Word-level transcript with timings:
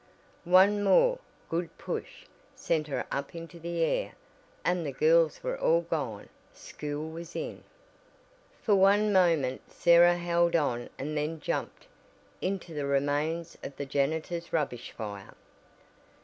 One 0.49 0.83
more 0.83 1.19
"good 1.47 1.77
push" 1.77 2.25
sent 2.55 2.87
her 2.87 3.05
up 3.11 3.35
into 3.35 3.59
the 3.59 3.83
air, 3.83 4.13
and 4.65 4.83
the 4.83 4.91
girls 4.91 5.43
were 5.43 5.55
all 5.55 5.81
gone 5.81 6.27
school 6.55 7.11
was 7.11 7.35
in. 7.35 7.63
For 8.63 8.73
one 8.73 9.13
moment 9.13 9.61
Sarah 9.71 10.17
held 10.17 10.55
on 10.55 10.89
and 10.97 11.15
then 11.15 11.39
jumped 11.39 11.85
into 12.41 12.73
the 12.73 12.87
remains 12.87 13.59
of 13.61 13.75
the 13.77 13.85
janitor's 13.85 14.51
rubbish 14.51 14.89
fire! 14.91 15.35